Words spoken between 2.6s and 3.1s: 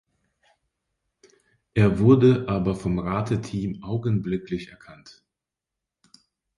vom